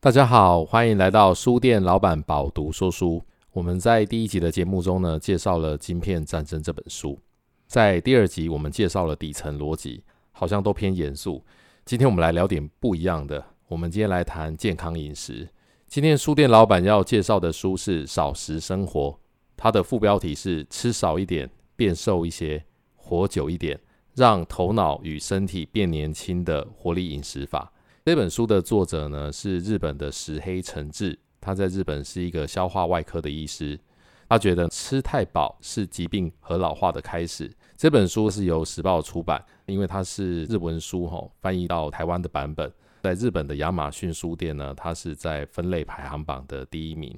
[0.00, 3.20] 大家好，欢迎来到书店老板饱读说书。
[3.50, 7.18] 我们在第一集的节目中呢，介绍了《晶片战争》这本书。
[7.66, 11.44] 在第二集，我们介绍了底层逻辑，好像都偏严肃。
[11.84, 13.44] 今天我们来聊点不一样的。
[13.66, 15.48] 我们今天来谈健康饮食。
[15.88, 19.10] 今天书店老板要介绍的书是《少食生活》，
[19.56, 23.76] 它的副标题是“吃少一点，变瘦一些，活久一点，
[24.14, 27.72] 让头脑与身体变年轻的活力饮食法”。
[28.08, 33.78] 这本书的作者呢，是日本的石黑诚志，他在日本是一个消化外科的医师。
[34.26, 37.54] 他觉得吃太饱是疾病和老化的开始。
[37.76, 47.14] 这本书是由时报出版，因为它是日文书吼，翻译到台湾的版本，在日本的亚马逊书店呢，它是在分类排行榜的第一名。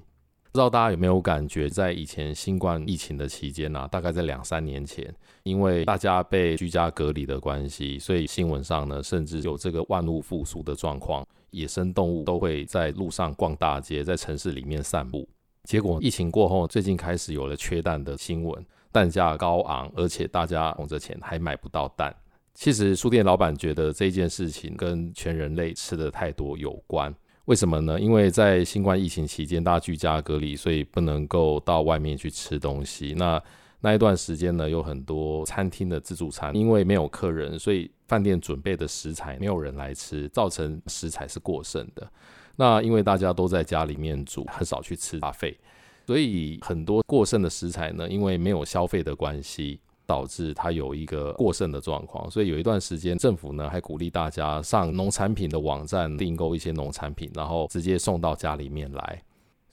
[0.52, 5.14] 不知道大家有没有感觉，在以前新冠疫情的期间呢、大概在两三年前，
[5.44, 15.28] 因为大家被居家隔离的关系，所以新闻上呢，甚至有这个万物复苏的状况，野生动物都会在路上逛大街，在城市里面散步。
[15.62, 22.12] 结果疫情过后，最近开始有了缺蛋的新闻，蛋价高昂，而且大家捧着钱还买不到蛋。
[22.54, 27.14] 其实书店老板觉得这件事情跟全人类吃的太多有关。
[27.50, 27.98] 为什么呢？
[27.98, 33.12] 因为在新冠疫情期间，大家居家隔离，所以不能够到外面去吃东西。
[33.16, 33.42] 那
[33.80, 42.08] 那一段时间呢，有很多餐厅的自助餐，因为没有客人，所以饭店准备的食材没有人来吃，造成食材是过剩的。
[42.54, 45.18] 那因为大家都在家里面煮，很少去吃
[46.06, 49.80] 所以很多过剩的食材呢，因为没有消费的关系。
[50.10, 59.22] 导致它有一个过剩的状况，所以有一段时间，政府呢还鼓励大家上农产品的网站订购一些农产品，然后直接送到家里面来。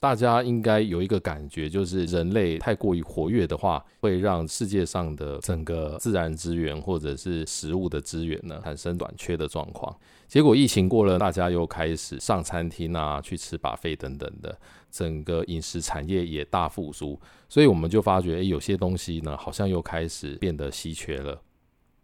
[0.00, 9.94] 大家应该有一个感觉，就是人类太过于活跃的话，会让世界上的整个自然资源或者是食物的资源呢产生短缺的状况。
[10.28, 14.56] 结果疫情过了，大家又开始上餐厅啊，去吃 buffet 等等的，
[14.90, 17.18] 整个饮食产业也大复苏。
[17.48, 21.40] 所以我们就发觉，诶，有些东西呢，好像又开始变得稀缺了。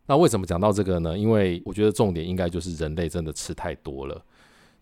[0.07, 1.17] 那为什么讲到这个呢？
[1.17, 4.25] 因为我觉得重点应该就是人类真的吃太多了。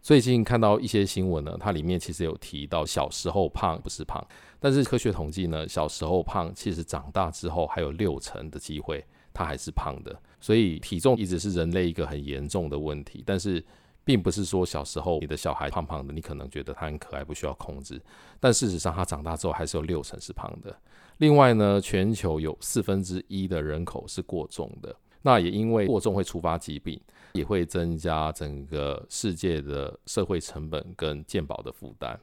[0.03, 4.21] 最近看到一些新闻呢，它里面其实有提到小时候胖不是胖，
[4.59, 13.23] 但是科学统计呢，小时候胖其实长大之后还有六成的机会它还是胖的，所以体重一直是人类一个很严重的问题。
[13.25, 13.65] 但是
[14.05, 18.03] 并不是说小时候你的小孩胖胖的，你可能觉得他很可爱不需要控制，
[18.41, 20.77] 但事实上他长大之后还是有六成是胖的。
[21.19, 24.97] 另外呢，全球有四分之一的人口是过重的。
[25.23, 27.01] 那也因为过重会触发疾病，
[27.33, 32.19] 也会增加整个世界的社会成本跟健保的负担。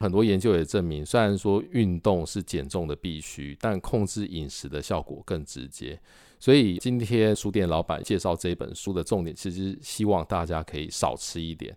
[0.00, 6.00] 很多研究也证明，虽然说运动是减重的必须，但控制饮食的效果更直接。
[6.38, 11.76] 所以今天书店老板介绍这本书的重点，其实希望大家可以少吃一点，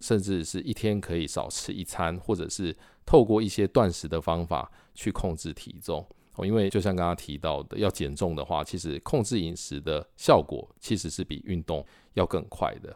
[0.00, 6.06] 甚至是一天可以少吃一餐，或者是透过一些断食的方法去控制体重。
[6.36, 11.84] 哦，因为就像刚刚提到的，要减重的话，其实控制饮食的效果其实是比运动
[12.14, 12.94] 要更快的。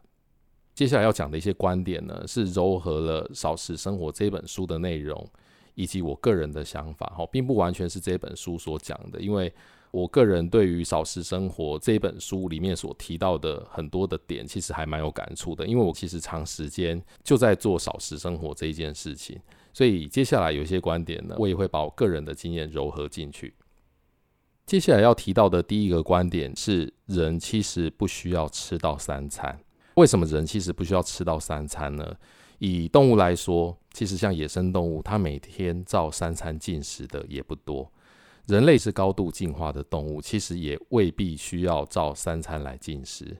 [0.75, 5.27] 接下来要讲的一些观点呢，是糅合了《少食生活》这本书的内容
[5.75, 9.53] 以及我个人的想法，哈，并不完全是这本书所讲的，因为
[9.97, 19.41] 我个人对于《少食生活》这本书里面所提到的很多的点，其实还蛮有感触的，因为我其实长时间就在做少食生活这一件事情。
[19.73, 23.55] 所以接下来有一些观点呢，我也会把我个人的经验糅合进去。
[24.67, 29.59] 接下来要提到的第一个观点是，人其实不需要吃到三餐。
[29.95, 32.15] 为什么人其实不需要吃到三餐呢？
[32.59, 37.91] 以动物来说，其实像野生动物，它每天照三餐进食的也不多。
[38.47, 43.37] 人类是高度进化的动物，其实也未必需要照三餐来进食。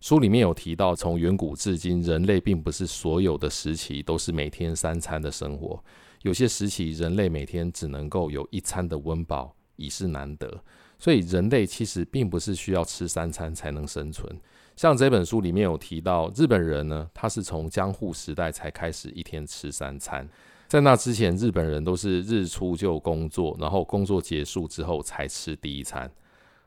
[0.00, 5.82] 书里面有提到，从远古至今，人类并不是所有的时期都是每天三餐的生活。
[6.22, 10.62] 有些时期，人类每天只能够有一餐的温饱，已是难得。
[10.98, 14.40] 所以，人类其实并不是需要吃三餐才能生存。
[14.74, 20.28] 像这本书里面有提到，日本人呢，他是从江户时代才开始一天吃三餐。
[20.68, 26.10] 在那之前，日本人都是日出就工作，然后工作结束之后才吃第一餐。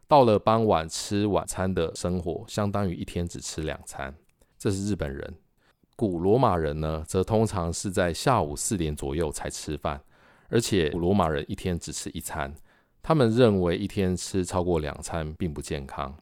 [0.08, 4.12] 到了傍晚吃晚餐的生活，相当于一天只吃两餐。
[4.58, 5.36] 这是日本人。
[5.96, 10.02] 古罗马人呢，则通常是在下午四点左右才吃饭，
[10.50, 12.52] 而且古罗马人一天只吃一餐。
[13.04, 16.18] 他们认为一天吃超过两餐并不健康。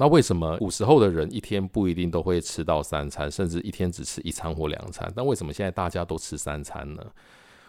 [0.00, 5.12] 那为什么古时候的人一天不一定都会吃到三餐，甚至一天只吃一餐或两餐？
[5.14, 7.04] 但为什么现在大家都吃三餐呢？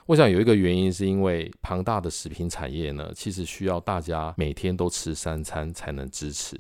[0.06, 6.56] 我想有一个原因，是因为庞大的食品产业呢，其实需要大家每天都吃三餐才能支持。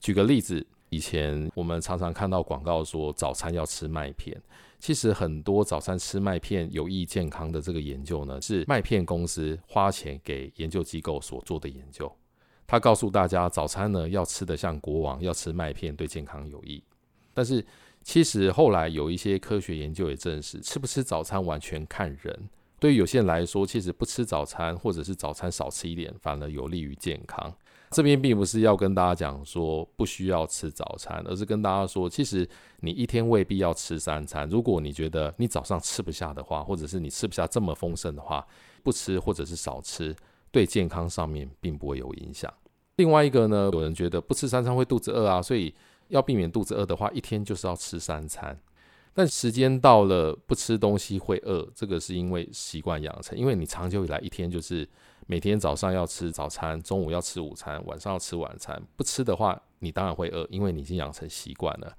[0.00, 4.36] 举个例子，以前我们常常看到广告说早餐要吃麦片，
[4.80, 12.12] 其实很多早餐吃麦片有益健康的这个研究呢，是麦片公司花钱给研究机构所做的研究。
[12.66, 16.82] 他告诉大家，早餐呢要吃得像国王，要吃麦片对健康有益。
[17.32, 17.64] 但是
[18.02, 22.48] 其实后来有一些科学研究也证实，吃不吃早餐完全看人。
[22.78, 27.54] 对于有些人来说，其实不吃早餐或者是早餐少吃一点，反而有利于健康。
[27.90, 32.46] 这边并不是要跟大家讲说不需要吃早餐，而是跟大家说，其实
[32.80, 34.48] 你一天未必要吃三餐。
[34.48, 38.44] 如果你觉得你早上吃不下的话，或者是你吃不下这么丰盛的话，
[38.82, 40.14] 不吃或者是少吃。
[40.56, 42.50] 对健康上面并不会有影响。
[42.96, 45.74] 另外一个呢，有人觉得不吃三餐会肚子饿啊，所以
[46.08, 48.58] 要避免肚子饿的话，一天就是要吃三餐。
[49.12, 54.88] 但时间到了不吃东西会饿，这个是因为习惯养成，因为你长久以来一天就是
[55.26, 61.94] 每天早上要吃早餐，中午要吃午餐，晚上要吃晚餐，不吃的话，你当然会饿，因为你已经养成习惯了。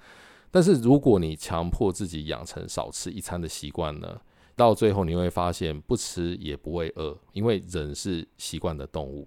[0.49, 4.19] 但是如果你强迫自己养成少吃一餐的习惯呢？
[4.57, 9.25] 到最后你会发现，不吃也不会饿，因为人是习惯的动物。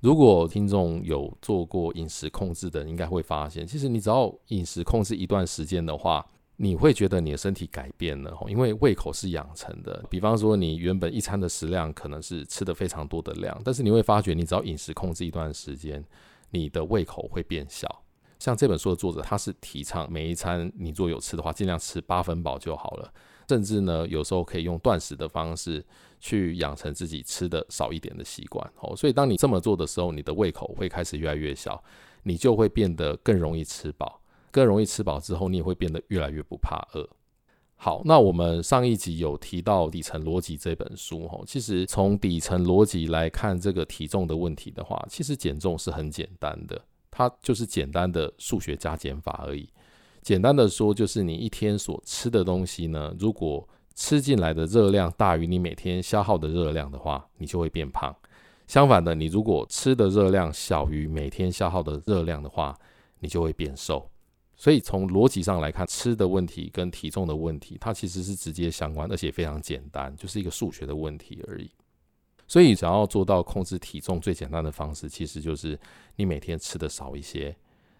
[0.00, 6.24] 如果听众有做过饮食控制的，应该会发现，其实你只要饮食控制一段时间的话，
[6.56, 10.04] 你会觉得你的身体改变了，因为胃口是养成的。
[10.08, 16.04] 比方说，你原本一餐的食量可能是吃的非常多的量，但是你会发觉，你只要饮食控制一段时间，
[16.50, 18.02] 你的胃口会变小。
[18.38, 23.12] 像这本书的作者，他是提倡每一餐你做有吃的话，尽量吃八分饱就好了。
[23.48, 25.84] 甚至呢，有时候可以用断食的方式
[26.18, 28.68] 去养成自己吃的少一点的习惯。
[28.80, 31.82] 哦，所以当你这么做的时候，你的胃口会开始越来越小，
[32.24, 34.20] 你就会变得更容易吃饱。
[34.50, 37.06] 更容易吃饱之后，你也会变得越来越不怕饿。
[37.74, 41.24] 好，那我们上一集有提到《底层逻辑》这本书。
[41.26, 49.68] 哦，其实从底层逻辑来看这个体重的问题的话，其实减重是很简单的，它就是简单的数学加减法而已。
[50.26, 53.64] 简单的说，就是你一天所吃的东西呢，如果
[53.94, 58.12] 吃进来的热量大于你每天消耗的热量的话，你就会变胖。
[58.66, 62.76] 相反的，你如果吃的热量小于每天消耗的热量的话，
[63.20, 64.10] 你就会变瘦。
[64.56, 71.70] 所以从逻辑上来看，吃的问题跟体重的问题，它其实是直接相关，而且非常简单，就是一个数学的问题而已。
[72.48, 75.78] 所以想要做到控制体重，最简单的方式，其实就是
[76.16, 77.56] 你每天吃的少一些。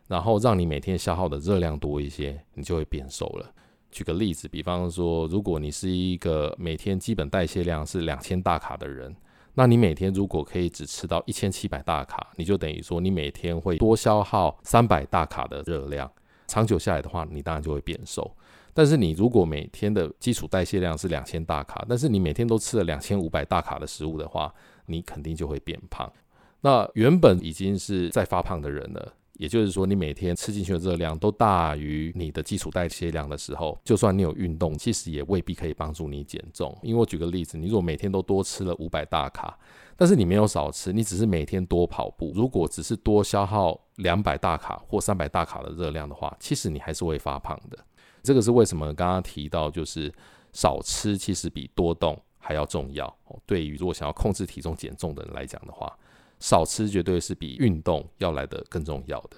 [0.08, 3.52] 然后让你每天消耗的热量多一些，你就会变瘦了。
[3.90, 9.14] 举个例子，比方说，如果你是一个每天基本代谢量是两千大卡的人，
[9.54, 16.10] 那你每天如果可以只吃到一千七百大卡，你就等于说你每天会多消耗三百大卡的热量。
[16.46, 18.30] 长久下来的话，你当然就会变瘦。
[18.74, 24.52] 但是你如果每天的基础代谢量是两千大卡，但是你每天都吃了两千五百大卡的食物的话，
[24.84, 26.12] 你肯定就会变胖。
[26.60, 29.14] 那原本已经是在发胖的人了。
[29.38, 36.76] 也就是说，你每天吃进去的热量都大于你的基础代谢量的时候，就算你有运动，其实也未必可以帮助你减重。
[36.82, 39.58] 因为我举个例子，你如果每天都多吃了五百大卡，
[39.96, 47.78] 但是你没有少吃，你只是每天多跑步，如果只是多消耗两百大卡或三百大卡的热量的话，其实你还是会发胖的。
[48.22, 48.86] 这个是为什么？
[48.94, 50.12] 刚刚提到就是
[50.52, 53.14] 少吃其实比多动还要重要。
[53.44, 55.94] 对于如果想要控制体重减重的人来讲的话。
[56.38, 59.36] 少吃绝对是比运动要来的更重要的。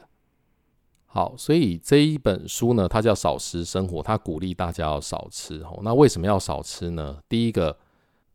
[1.10, 5.62] 好，所以这一本书呢，它叫《少食生活》，它鼓励大家要少吃。
[5.62, 7.18] 哦那为什么要少吃呢？
[7.28, 7.76] 第一个，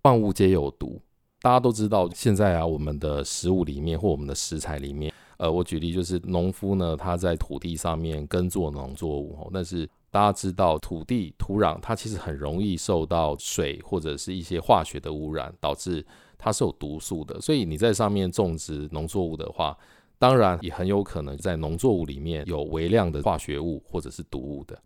[0.02, 1.00] 万物皆有毒。
[1.40, 16.04] 大家都知道，现在啊，我们的食物里面或我们的食材里面，呃，我举例就是农夫呢，他在土地上面耕作农作物，哦但是大家知道，土地土壤它其实很容易受到水或者是一些化学的污染，导致。
[16.44, 19.78] 它是有毒素的，所以你在上面种植农作物的话，
[20.20, 24.78] 当然也很有可能在农作物里面有微量的化学物或者是毒物的。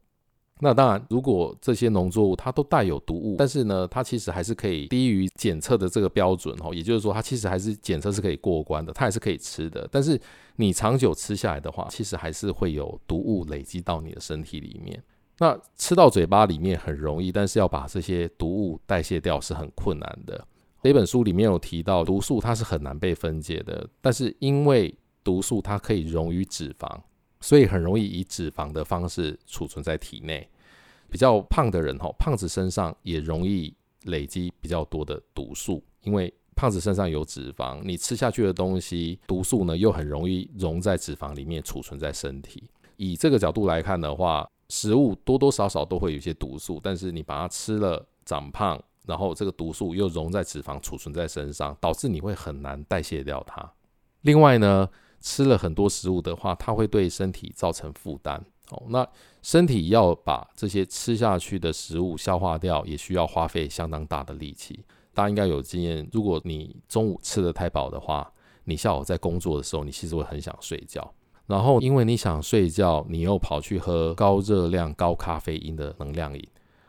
[0.60, 9.88] 那当然，如果这些农作物它都带有毒物，但是呢，它其实还是可以低于检测的这个标准哦，也就是说，它其实还是检测是可以过关的，它还是可以吃的。
[9.92, 10.20] 但是
[10.56, 15.00] 你长久吃下来的话，其实还是会有毒物累积到你的身体里面。
[15.38, 20.44] 那吃到嘴巴里面很容易，但是要把这些毒物代谢掉是很困难的。
[20.84, 24.94] 这本书里面有提到，毒素它是很难被分解的，但是因为
[25.24, 26.90] 毒素它可以溶于脂肪，
[27.42, 30.50] 所以很容易以脂肪的方式储存在体内。
[31.10, 42.64] 比较胖的人哈，胖子身上也容易累积比较多的毒素，因为胖子身上有脂肪，你吃下去的东西毒素呢又很容易溶在脂肪里面储存在身体。
[42.96, 48.82] 以这个角度来看的话，食物多多少少都会有一些毒素，但是你把它吃了长胖。
[49.08, 53.72] 然后这个毒素又溶在脂肪，储存在身上，导致你会很难代谢掉它。
[54.22, 54.90] 另外呢，
[55.22, 58.44] 吃了很多食物的话，它会对身体造成负担。
[58.70, 59.08] 哦，那
[59.42, 64.84] 身体要把这些吃下去的食物消化掉，也需要花费相当大的力气。
[65.14, 68.30] 大家应该有经验，如果你中午吃得太饱的话，
[68.66, 71.14] 你下午在工作的时候，你其实会很想睡觉。
[71.46, 76.48] 然后因为你想睡觉，你又跑去喝高热量、高咖啡因的能量饮，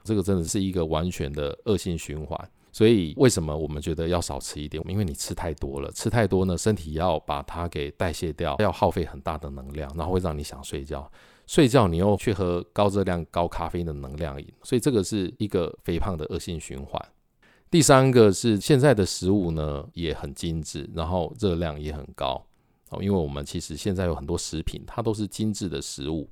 [0.09, 2.51] 这个真的是一个完全的恶性循环。
[2.73, 4.83] 所以为什么我们觉得要少吃一点？
[4.89, 11.11] 因为你吃太多了，吃太多呢，身体要把它给代谢掉，要耗费很大的能量，然后会让你想睡觉。
[11.47, 17.03] 睡觉你又去喝高热量、高咖啡的能量饮，所以这个是一个肥胖的恶性循环。
[17.71, 22.43] 第三个是现在的食物呢也很精致，然后热量也很高
[22.91, 26.29] 哦，因为我们其实现在有很多食品，它都是精致的食物。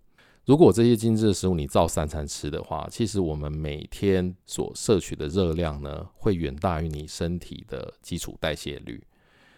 [0.47, 9.03] 如果这些精致的食物你照三餐吃的话，其实我们每天所摄取的热量呢，会远大于你身体的基础代谢率。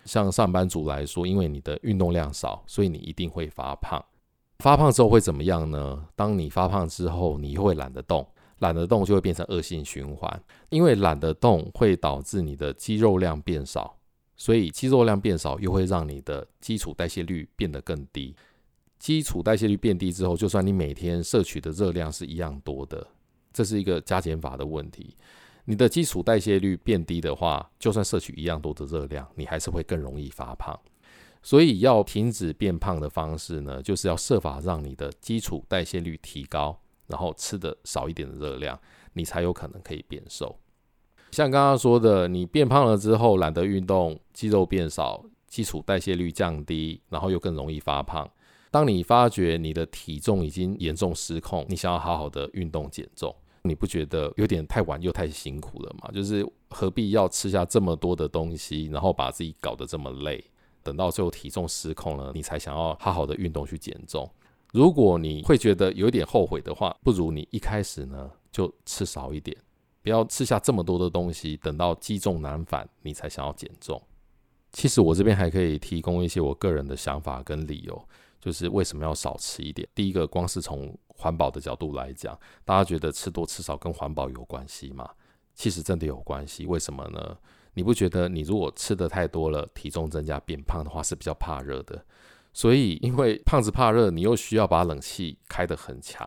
[0.07, 4.03] 像上班族来说，因为你的运动量少，所以你一定会发胖。
[4.61, 6.07] 发胖之后会怎么样呢？
[6.17, 8.27] 当你发胖之后，你又会懒得动，
[8.61, 10.43] 懒得动就会变成恶性循环。
[10.71, 13.95] 因为懒得动会导致你的肌肉量变少，
[14.39, 18.35] 所以肌肉量变少又会让你的基础代谢率变得更低。
[18.99, 23.07] 基础代谢率变低之后，就算你每天摄取的热量是一样多的，
[23.53, 25.17] 这是一个加减法的问题。
[25.65, 30.79] 你的基础代谢率变低的话，就算摄取一样多的热量，你还是会更容易发胖。
[31.43, 36.77] 所以要停止变胖的方式呢，就是要设法让你的基础代谢率提高，
[37.07, 38.79] 然后吃的少一点的热量，
[39.13, 40.59] 你才有可能可以变瘦。
[41.31, 48.29] 像刚刚说的，你变胖了之后懒得运动，肌肉变少，基础代谢率降低，然后又更容易发胖。
[48.71, 56.11] 当你发觉你的体重已经严重失控，你想要好好的运动减重，你不觉得有点太晚又太辛苦了吗？
[56.13, 60.45] 就是何必要吃下这么多的东西，然后把自己搞得这么累？
[60.83, 64.31] 等到最后体重失控了，你才想要好好的运动去减重。
[64.73, 69.57] 如果你会觉得有点后悔的话，不如你一开始呢就吃少一点，
[70.03, 74.01] 不要吃下这么多的东西，等到积重难返，你才想要减重。
[74.73, 78.09] 其实我这边还可以提供一些我个人的想法跟理由，
[78.41, 79.89] 就是为什么要少吃一点。
[79.95, 85.09] 第一个，光是从环保的角度来讲，大家觉得吃多吃少跟环保有关系吗？
[85.55, 86.67] 其实真的有关系。
[86.67, 87.37] 为什么呢？
[87.75, 92.05] 你不觉得你如果吃的太多了，体重增加变胖的话是比较怕热的？
[92.53, 96.27] 所以因为胖子怕热，你又需要把冷气开得很强，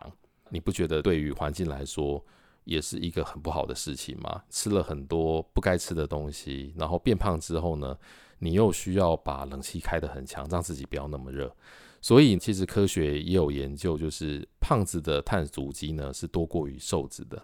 [0.50, 2.24] 你不觉得对于环境来说
[2.64, 4.42] 也是一个很不好的事情吗？
[4.48, 7.98] 吃了很多不该吃的东西，然后变胖之后呢，
[8.38, 11.54] 你又需要把冷气开得很强，让自己不要那么热。
[12.02, 17.42] 所以其实科学也有研究，就是胖子的碳足迹呢是多过于瘦子的。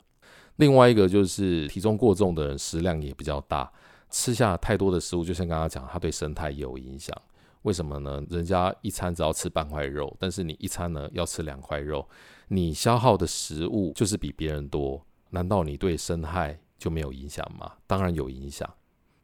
[0.56, 3.72] 另外一个就是体重过重的人食量也比较大。
[4.10, 7.14] 吃下太多的食物，就像刚刚讲，它对生态也有影响。
[7.62, 8.24] 为什么呢？
[8.30, 12.08] 人家一餐只要吃半块肉，但是你一餐呢要吃两块肉，
[12.48, 15.04] 你消耗的食物就是比别人多。
[15.30, 17.74] 难道你对生态就没有影响吗？
[17.86, 18.68] 当然有影响，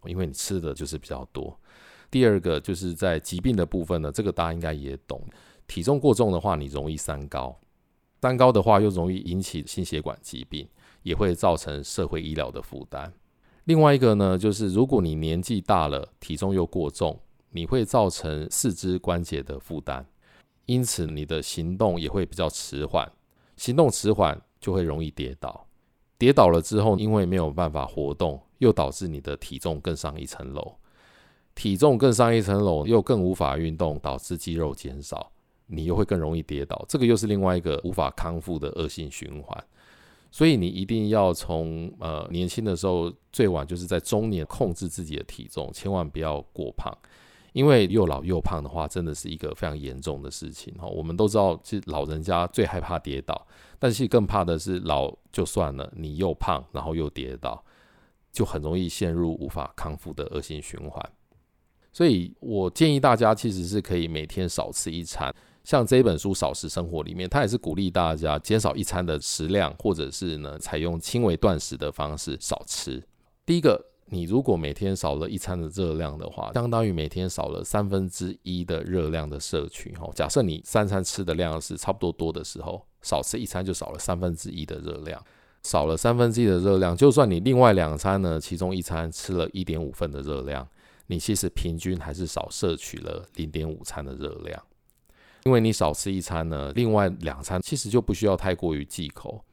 [0.05, 1.59] 因为你吃的就是比较多。
[2.11, 5.21] 第二个就是在疾病的部分呢，这个大家应该也懂。
[5.67, 7.59] 体重过重的话，你容易三高，
[8.21, 10.69] 三高的话又容易引起心血管疾病，
[11.03, 13.13] 也会造成社会医疗的负担。
[13.65, 17.19] 另外一个呢，就是如果你年纪大了，体重又过重，
[17.51, 20.05] 你会造成四肢关节的负担，
[20.67, 23.11] 因此你的行动也会比较迟缓，
[23.57, 25.67] 行动迟缓就会容易跌倒，
[26.19, 30.77] 跌倒了之后，因为没有办法活动，又导致你的体重更上一层楼，
[31.55, 35.31] 体重更上一层楼，又更无法运动，导致肌肉减少，
[35.67, 39.65] 你又会更容易跌倒，这个又是另外一个无法康复的恶性循环。
[40.31, 46.93] 所以你一定要从呃年轻的时候，最晚就是在中年控制自己的体重，千万不要过胖，
[47.53, 50.89] 因为又老又胖的话，真的是一个非常严重的事情哈。
[50.89, 53.47] 我们都知道，其实老人家最害怕跌倒，
[53.79, 57.65] 但是更怕的是老就算了，你又胖然后又跌倒，
[58.33, 61.11] 就很容易陷入无法康复的恶性循环。
[61.95, 65.35] 所以我建议大家其实是可以每天少吃一餐。
[65.63, 73.03] 像这本书《少食生活》里面，它也是鼓励大家减少一餐的食量，或者是呢采用轻微断食的方式少吃。
[73.47, 79.95] 第一个，你如果每天少了一餐的热量的话，相当于每天少了三分之一的热量的摄取。
[79.95, 85.23] 哈，假设你三餐吃的量是差不多多的时候，少吃一餐就少了三分之一的热量，
[85.63, 90.69] 少了三分之一的热量，就算你另外两餐呢，其中一餐吃了一点五份的热量，
[91.07, 94.63] 你其实平均还是少摄取了零点五餐的热量。
[95.45, 99.45] 因为你少吃一餐呢，另外两餐其实就不需要太过于忌口，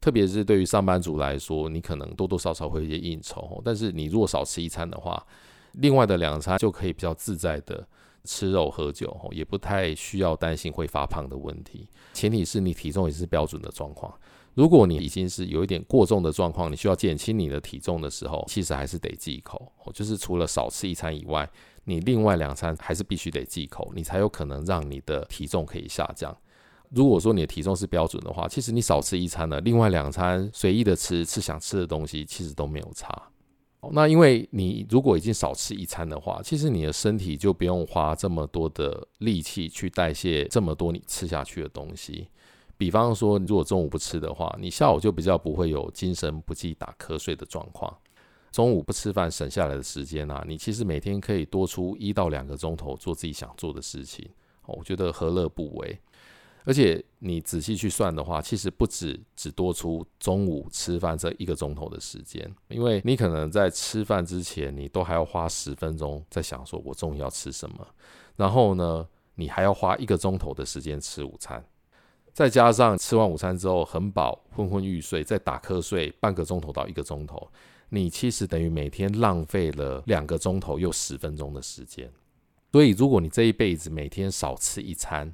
[0.00, 5.24] 特别是对于上班族来说，你可能多多少少会有一些应酬，但是你如果少吃一餐的话，
[5.74, 7.86] 另外的两餐就可以比较自在的
[8.24, 11.88] 吃肉喝酒，也不太需要担心会发胖的问题。
[12.12, 14.12] 前提是你体重也是标准的状况。
[14.54, 19.72] 如果你已经是有一点过重的状况，你需要减轻你的体重的时候，其实还是得忌口。
[19.94, 21.48] 就是除了少吃一餐以外，
[21.84, 26.36] 你另外两餐还是必须得忌口，你才有可能让你的体重可以下降。
[26.90, 33.30] 如果说你的体重是标准的话，其实你少吃一餐呢，另外两餐随意的吃，吃想吃的东西，其实都没有差。
[33.90, 42.28] 那因为你如果已经少吃一餐的话，其实你的身体就不用花这么多的力气去代谢这么多你吃下去的东西。
[42.76, 47.96] 比方说，如果中午不吃的话，你下午就比较不会有精神不济、打瞌睡的状况。
[48.50, 54.28] 中午不吃饭省下来的时间啊，你其实每天可以多出一到两个钟头做自己想做的事情。
[54.66, 55.98] 我觉得何乐不为？
[56.64, 67.86] 而且你仔细去算的话，其实不止只多出中午吃饭这一个钟头的时间，因为你可能在吃饭之前，你都还要花十分钟在想说我中午要吃什么，
[68.36, 71.64] 然后呢，你还要花一个钟头的时间吃午餐。
[72.32, 77.50] 再加上吃完午餐之后很饱，昏昏欲睡，再打瞌睡半个钟头到一个钟头，
[77.90, 82.10] 你其实等于每天浪费了两个钟头又十分钟的时间。
[82.72, 85.30] 所以，如果你这一辈子每天少吃一餐，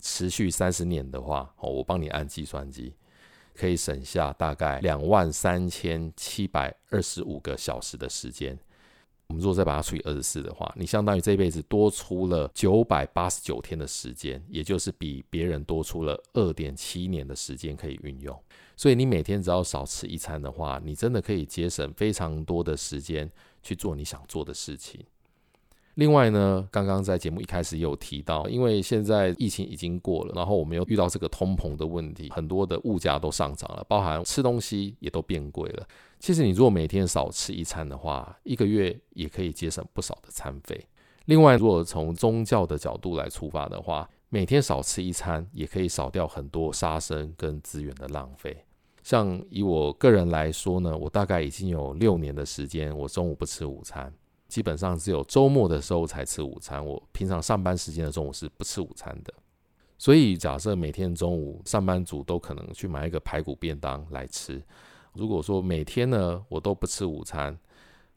[0.00, 2.94] 持续三十年的话，我帮你按计算机，
[3.52, 8.56] 可以省下大概两万三千七百二十五个小时的时间。
[9.28, 18.38] 我们如果再把它除以二十四的话，你相当于这辈子多出了九百八十九天的时间，也就是比别人多出了二点七年的时间可以运用。
[18.76, 23.30] 所以你每天只要少吃一餐的话，你真的可以节省非常多的时间
[23.62, 25.04] 去做你想做的事情。
[25.96, 35.86] 另外呢，刚刚在节目一开始也有提到，因为现在疫情已经过了，然后我们又遇到这个通膨的问题，很多的物价都上涨了，包含吃东西也都变贵了。
[36.20, 40.86] 其实你如果每天少吃一餐的话，一个月也可以节省不少的餐费。
[41.24, 48.54] 另外，如果从宗教的角度来出发的话，每天少吃一餐也可以少掉很多杀生跟资源的浪费。
[49.02, 54.12] 像以我个人来说呢，我大概已经有六年的时间，我中午不吃午餐。
[54.48, 59.32] 基本上只有周末的时候才吃午餐，我平常上班时间的中午是不吃午餐的。
[59.98, 64.62] 所以假设每天中午上班族都可能去买一个排骨便当来吃。
[65.14, 67.58] 如果说每天呢我都不吃午餐，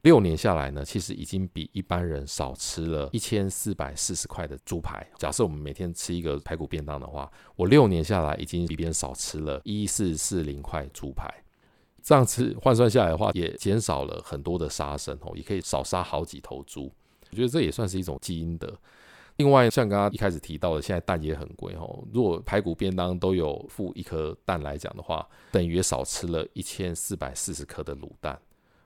[0.02, 5.06] 六年下来呢，其实已经比一般人少吃了一千四百四十块的猪排。
[5.18, 11.34] 假设我们每天吃一个排骨便当的话，我六年下来已经比别人少吃了一四四零块猪排。
[12.04, 16.92] 这样子换算下来的话，也减少了很多的杀生哦，也可以少杀好几头猪。
[17.32, 18.74] 我觉得这也算是一种积阴德。
[19.38, 22.04] 另外，像刚刚一开始提到的，现在蛋也很贵哦。
[22.12, 28.38] 如果排骨便当都有付一颗蛋来讲的话，等于少吃了一千四百四十颗的卤蛋。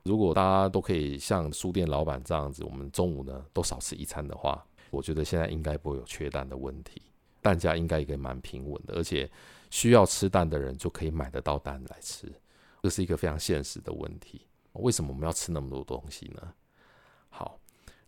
[0.03, 7.01] 如果大家都可以像书店老板这样子，我们中午呢都少吃一餐的话，我觉得现在应该不会有缺蛋的问题，
[7.41, 9.27] 蛋价应该也蛮平稳的，而且
[9.71, 12.31] 需要吃蛋的人就可以买得到蛋来吃。
[12.83, 14.41] 这是一个非常现实的问题。
[14.73, 16.53] 为什么我们要吃那么多东西呢？
[17.29, 17.57] 好，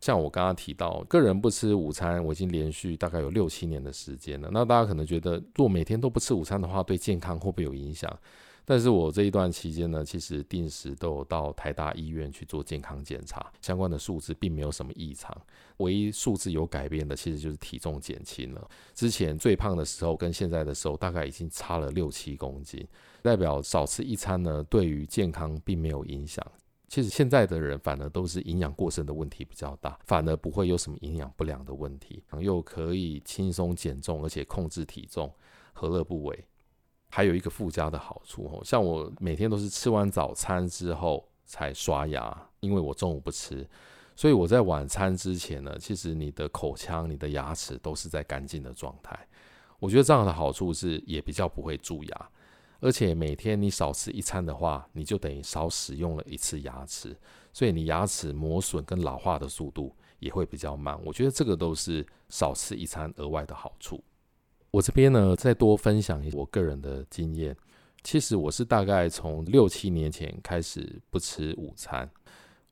[0.01, 4.49] 像我刚刚提到，个人不吃午餐，我已经连续大概有六七年的时间了。
[4.51, 8.19] 那大家可能觉得，如果每天都不吃午餐的话，对健康会不会有影响？
[8.65, 15.39] 但是我这一段期间呢，其实定时都有到台大医院去做健康检查，相关的数字并没有什么异常。
[15.77, 18.69] 唯一数字有改变的，其实就是体重减轻了。
[18.93, 22.85] 之前最胖的时候跟现在的时候，大概已经差了六七公斤，
[23.21, 26.45] 代表少吃一餐呢，对于健康并没有影响。
[26.87, 35.31] 其实现在的人反而都是营养过剩的问题比较大，反而不会有什么营养不良的问题，又可以轻松减重，而且控制体重，
[35.73, 36.45] 何乐不为？
[37.09, 43.65] 还有一个附加的好处，像我每天都是吃完早餐之后才刷牙，因为我中午不吃，
[44.15, 49.17] 所以我在晚餐之前呢，其实你的口腔、你的牙齿都是在干净的状态。
[49.79, 52.29] 我觉得这样的好处是也比较不会蛀牙，
[52.79, 57.15] 而且每天你少吃一餐的话，你就等于少使用了一次牙齿，
[57.53, 60.99] 所以你牙齿磨损跟老化的速度也会比较慢。
[61.05, 64.03] 我觉得这个都是少吃一餐额外的好处。
[64.75, 67.55] 我这边呢，再多分享一下我个人的经验。
[68.03, 72.09] 其实我是大概从六七年前开始不吃午餐。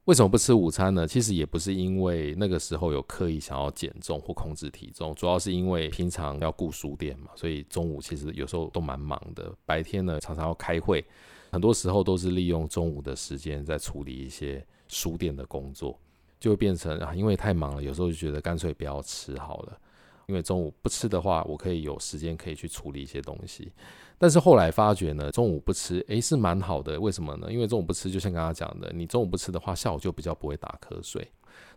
[0.03, 1.07] 为什么不吃午餐呢？
[1.07, 9.55] 其实也不是因为那个时候有刻意想要减重或控制体重，主要是因为平常要顾书店嘛，所以中午其实有时候都蛮忙的。
[9.65, 11.05] 白天呢，常常要开会，
[11.53, 15.97] 很多时候都是利用中午的时间在处理一些书店的工作，
[16.37, 19.79] 就会变成啊，因为太忙了，有时候就觉得干脆不要吃好了。
[20.27, 23.71] 因为中午不吃的话，我可以有时间可以去处理一些东西。
[24.17, 26.99] 但是后来发觉呢，中午不吃，诶，是蛮好的。
[26.99, 27.51] 为什么呢？
[27.51, 31.27] 因为中午不吃，就像刚刚讲的，你中午不吃的话，下午就比较不会打瞌睡。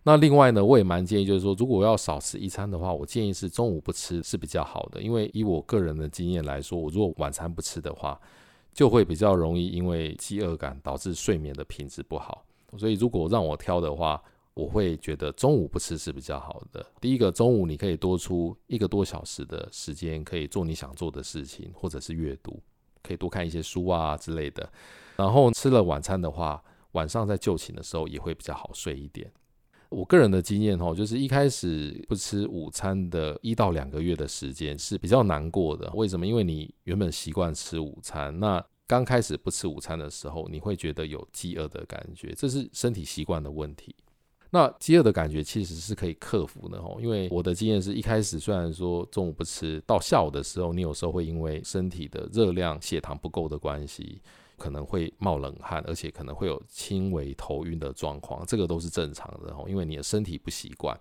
[0.04, 8.18] 那另外呢，我也蛮建议，就是说，如果要少吃一餐的话，我建议是中午不吃是比较好的，因为以我个人的经验来说，我如果晚餐不吃的话，
[8.72, 12.44] 就会比较容易因为饥饿感导致睡眠的品质不好。
[12.78, 14.22] 所以如果让我挑的话，
[14.56, 16.84] 我会觉得中午不吃是比较好的。
[16.98, 22.58] 第一个，中午你可以多出一个多小时的时间，可以做你想做的事情，或者是阅读，
[23.02, 24.66] 可以多看一些书啊之类的。
[25.16, 29.30] 然后吃了晚餐的话，晚上在就寝的时候也会比较好睡一点。
[29.90, 35.92] 我个人的经验哦，就是一开始不吃午餐的一到两个月的时间是比较难过的。
[35.94, 36.26] 为什么？
[36.26, 43.94] 因为你原本习惯吃午餐，那刚开始不吃午餐的时候，你会觉得有饥饿的感觉，这是身体习惯的问题。
[44.50, 54.20] 那饥饿的感觉其实是可以克服的哦，因为我的经验是一开始虽然说中午不吃，到下午的时候，你有时候会因为身体的热量、血糖不够的关系。
[54.58, 60.98] 可能会冒冷汗，而且可能会有轻微头晕的状况，这个都是正常的哦，因为你的身体不习惯。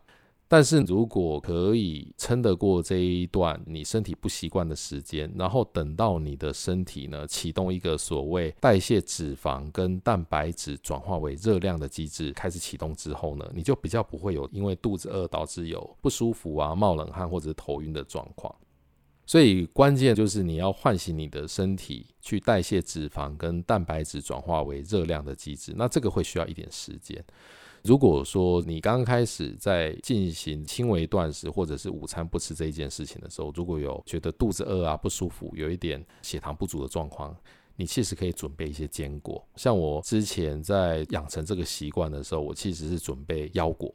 [0.47, 18.53] 但是如果可以撑得过这一段你身体不习惯的时间，然后等到你的身体呢启动一个所谓代谢脂肪跟蛋白质转化为热量的机制开始启动之后呢，你就比较不会有因为肚子饿导致有不舒服啊、冒冷汗或者头晕的状况。
[19.25, 27.25] 所以关键就是你要唤醒你的身体去代谢脂肪跟蛋白质转化为热量的机制，那这个会需要一点时间。
[27.85, 37.37] 如果说你刚开始在进行轻微断食或者是午餐不吃这一件事情的时候，如果有觉得肚子饿啊不舒服，有一点血糖不足的状况，
[37.75, 39.47] 你其实可以准备一些坚果。
[39.55, 43.93] 像我之前在养成这个习惯的时候，我其实是准备腰果。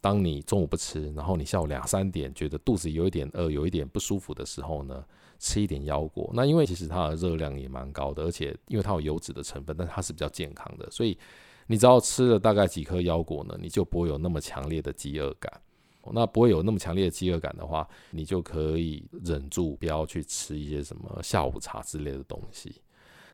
[0.00, 5.04] 当你中午不吃，然后你下午两三点觉得肚子有一点饿、有一点不舒服的时候呢，
[5.38, 6.30] 吃一点腰果。
[6.32, 11.18] 那因为其实它的热量也蛮高的，而且因为它有油脂的成分，但它是比较健康的，所以
[11.68, 15.52] 你只要吃了大概几颗腰果呢，你就不会有那么强烈的饥饿感。
[16.10, 22.76] 那不会有那么强烈的饥饿感的话，你就可以忍住不要去吃一些什么下午茶之类的东西。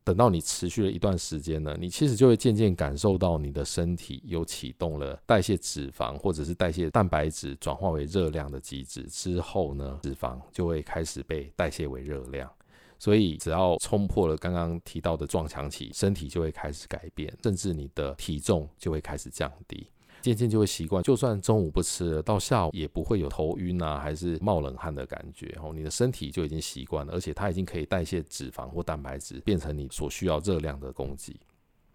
[0.03, 12.51] 等到你持续了一段时间呢，你其实就会渐渐感受到你的身体有启动了代谢脂肪或者是代谢蛋白质转化为热量的机制之后呢，脂肪就会开始被代谢为热量。
[13.05, 19.87] 所以只要冲破了刚刚提到的撞墙期，身体就会开始改变，甚至你的体重就会开始降低。
[20.23, 25.55] 渐渐就会习惯，就算中午不吃了，到下午也不会有头晕啊，还是冒冷汗的感觉。
[25.63, 31.37] 哦，你的身体就已经习惯了，而且它已经可以代谢脂肪或蛋白质，变成你所需要热量的供给。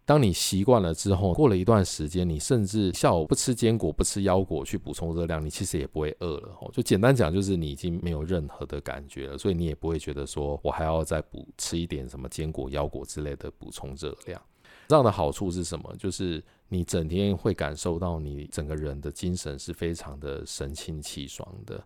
[0.09, 6.49] 当你习惯了之后，过了一段时间，你甚至下午不吃坚果、不吃腰果去补充热量，你其实也不会饿了。
[6.59, 14.41] 哦，就简单讲，就是你已经没有任何的感觉了，所以你也不会觉得说我还要再补吃一点什么坚果、腰果之类的补充热量。
[14.87, 15.95] 这样的好处是什么？
[15.99, 21.79] 就是你整天会感受到你整个人的精神是非常的神清气爽的，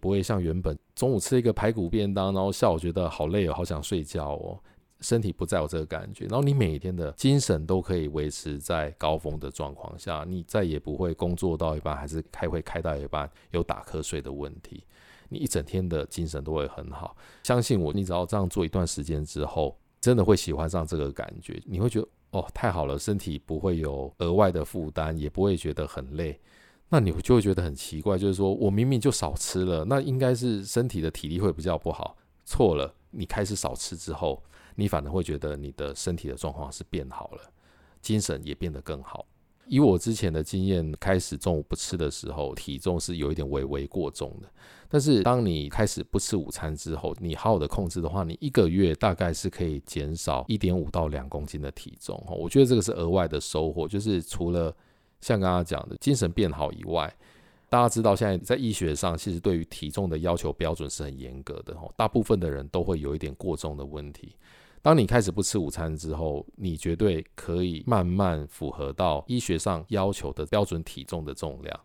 [0.00, 4.58] 不会像原本中午吃一个排骨便当，然后下午觉得好累哦，好想睡觉哦，
[5.00, 6.26] 身体不再有这个感觉。
[6.26, 14.84] 然后你每天的精神都可以维持在高峰的状况下，你再也不会工作到一半还是开会开到一半有打瞌睡的问题，
[15.28, 17.16] 你一整天的精神都会很好。
[17.42, 22.08] 相信我，你只要这样做一段时间之后，真的会喜欢上这个感觉，你会觉得。
[22.30, 26.38] 哦，太好了，身体不会有额外的负担，也不会觉得很累。
[26.90, 32.18] 那你就会觉得很奇怪，就是说我明明就少吃了，那应该是身体的体力会比较不好。
[32.44, 34.42] 错了，你开始少吃之后，
[34.78, 37.42] 你反而会觉得你的身体的状况是变好了，
[38.00, 39.26] 精神也变得更好。
[39.66, 44.48] 以我之前的经验，开始中午不吃的时候，体重是有一点微微过重的。
[44.88, 52.24] 但是当你开始不吃午餐之后，你好好的控制的话，你一个月大概是可以减少一点五到两公斤的体重。
[52.28, 54.74] 我觉得这个是额外的收获，就是除了
[55.20, 57.12] 像刚刚讲的精神变好以外，
[57.68, 61.76] 大家知道现在在医学上，其实对于体重的要求标准是很严格的。
[61.94, 64.34] 大部分的人都会有一点过重的问题。
[64.82, 71.80] 当你开始不吃午餐之后，你绝对可以慢慢符合到医学上要求的标准体重的重量。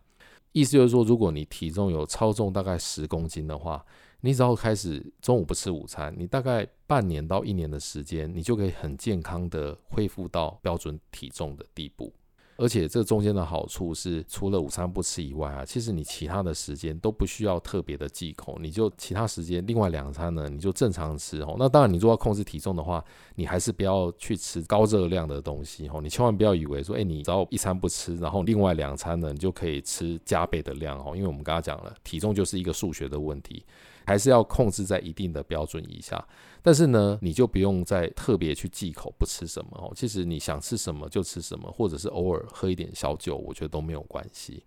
[0.52, 3.84] 意思就是说，如果你体重有超重大概十公斤的话，
[4.20, 12.12] 你只要开始中午不吃午餐，你大概半年到一年的时间，你就可以很健康的恢复到标准体重的地步。
[12.56, 21.56] 而且这中间的好处是，除了午餐不吃以外啊，其实你其他的时间都不需要特别的忌口，你就其他时间另外两餐呢，你就正常吃哦。
[21.58, 26.00] 那当然，你如果要控制体重的话，你还是不要去吃高热量的东西哦。
[26.00, 31.16] 你千万不要以为说，哎，你只要一餐不吃，然后另外两餐呢，你就可以吃加倍的量哦。
[31.16, 33.64] 因为我们刚刚讲了，体重就是一个数学的问题，
[34.06, 36.24] 还是要控制在一定的标准以下。
[36.62, 39.92] 但是呢，你就不用再特别去忌口不吃什么哦。
[39.94, 44.62] 其实你想吃什么就吃什么，或者是偶尔喝一点小酒，我觉得都没有关系。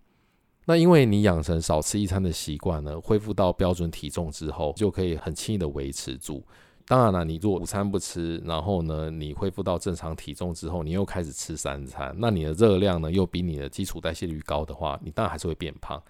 [0.64, 6.44] 那因为你养成少吃一餐的习惯呢，恢复到标准体重之后，就可以很轻易的维持住。
[6.86, 16.02] 当然了，你如果午餐不吃，然后呢，你恢复到正常体重之后，你又开始吃三餐，那你的热量呢又比你的基础代谢率高的话，你当然还是会变胖。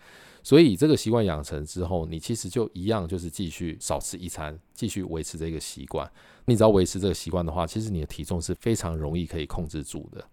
[0.49, 6.11] 所以这个习惯养成之后，你其实就一样，就是继续少吃一餐，继续维持这个习惯。
[6.47, 10.27] 你只要维持这个习惯的话，其实你的体重是非常容易可以控制住的。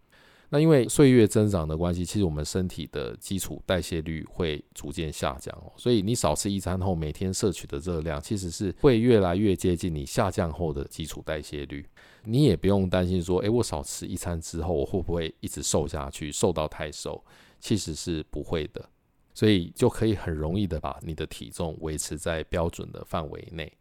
[0.48, 11.86] 那因为岁月增长的关系，其实我们身体的基础代谢率会逐渐下降哦，所以你少吃一餐后，每天摄取的热量其实是会越来越接近你下降后的基础代谢率。
[12.24, 17.22] 你也不用担心说，诶，我少吃一餐之后，我会不会一直瘦下去，瘦到太瘦？
[17.60, 18.90] 其实是不会的，
[19.36, 23.72] 所以就可以很容易的把你的体重维持在标准的范围内。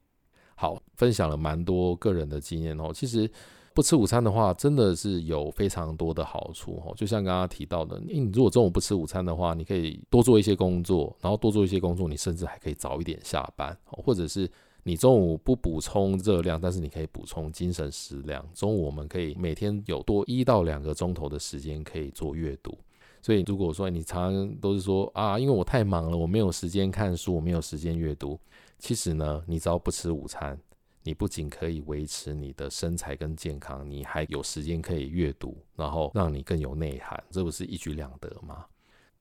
[0.55, 3.31] 好，分享了蛮多个人的经验哦，其实。
[3.77, 6.95] 不吃午餐的话，真的是有非常多的好处哦。
[6.97, 14.49] 就像刚刚提到的，你如果中午不吃午餐的话，你可以多做一些工作，然后多做一些工作，你甚至还可以早一点下班，或者是
[14.85, 18.49] 你中午不补充热量，但是你可以补充精神食粮。
[18.55, 22.79] 中午我们可以每天有多一到两个钟头的时间可以做阅读。
[23.25, 28.39] 所以如果说你常常都是说啊，因为我太忙了，我没有时间看书，我没有时间阅读，
[28.79, 30.59] 其实呢，你只要不吃午餐。
[31.07, 38.67] 你不仅可以维持你的身材跟健康，你还有时间可以阅读，然后让你更有内涵，这不是一举两得吗？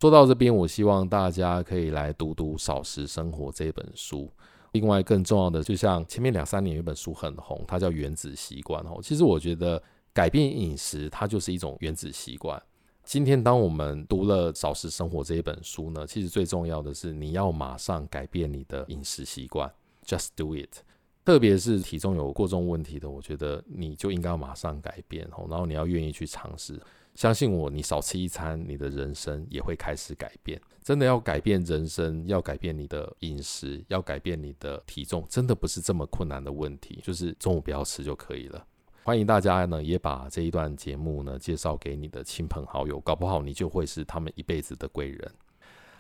[0.02, 4.30] 说到这边，我希望大家可以来读读《少食生活》这本书。
[4.74, 9.00] 另外，更重要的，就像前面两三年有一本书很红，它叫《原子习惯》哦。
[9.02, 9.82] 其实我觉得
[10.14, 12.62] 改变饮食，它就是一种原子习惯。
[13.04, 19.72] 今天当我们读了《少食生活》这一本书呢，其实最重要的是你要马上改变你的饮食习惯
[20.06, 20.80] ，Just do it。
[21.26, 26.80] 特别是体重有过重问题的，我觉得你就应该马上改变，然后你要愿意去尝试。
[27.16, 30.60] 相信我，你少吃一餐，你的人生也会开始改变。
[30.82, 38.66] 真的要改变人生，要改变你的饮食，要改变你的体重，真的不是这么困难的问题，就是中午不要吃就可以了。
[39.06, 45.32] 欢迎大家呢，也把这一段节目呢介绍给你的亲朋好友，搞不好你就会是他们一辈子的贵人。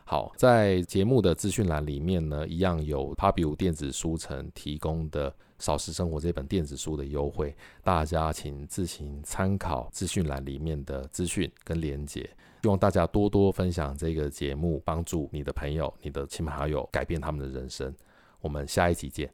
[0.06, 12.22] 好，在节目的资讯栏里面呢，一样有 Pubu 电子书城提供的《少食生活》这本电子书的优惠，大家请自行参考资讯栏里面的资讯跟连结。
[12.62, 17.94] 希望大家多多分享这个节目，帮助你的朋友、你的亲朋好友改变他们的人生。
[18.40, 19.30] 我们下一集见。